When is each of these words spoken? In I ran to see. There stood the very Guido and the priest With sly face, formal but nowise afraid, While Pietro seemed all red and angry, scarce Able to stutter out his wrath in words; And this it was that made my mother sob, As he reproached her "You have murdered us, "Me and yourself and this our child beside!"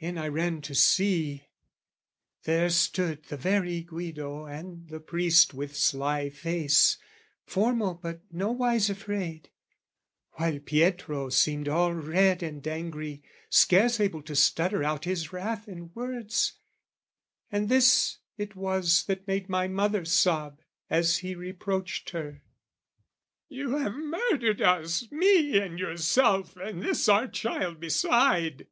In 0.00 0.18
I 0.18 0.26
ran 0.26 0.60
to 0.62 0.74
see. 0.74 1.44
There 2.42 2.68
stood 2.68 3.26
the 3.26 3.36
very 3.36 3.80
Guido 3.82 4.44
and 4.44 4.88
the 4.88 4.98
priest 4.98 5.54
With 5.54 5.76
sly 5.76 6.30
face, 6.30 6.98
formal 7.46 7.94
but 7.94 8.22
nowise 8.32 8.90
afraid, 8.90 9.50
While 10.32 10.58
Pietro 10.58 11.28
seemed 11.28 11.68
all 11.68 11.92
red 11.94 12.42
and 12.42 12.66
angry, 12.66 13.22
scarce 13.50 14.00
Able 14.00 14.20
to 14.22 14.34
stutter 14.34 14.82
out 14.82 15.04
his 15.04 15.32
wrath 15.32 15.68
in 15.68 15.92
words; 15.94 16.54
And 17.48 17.68
this 17.68 18.18
it 18.36 18.56
was 18.56 19.04
that 19.04 19.28
made 19.28 19.48
my 19.48 19.68
mother 19.68 20.04
sob, 20.04 20.58
As 20.90 21.18
he 21.18 21.36
reproached 21.36 22.10
her 22.10 22.42
"You 23.48 23.76
have 23.76 23.94
murdered 23.94 24.60
us, 24.60 25.04
"Me 25.12 25.56
and 25.58 25.78
yourself 25.78 26.56
and 26.56 26.82
this 26.82 27.08
our 27.08 27.28
child 27.28 27.78
beside!" 27.78 28.66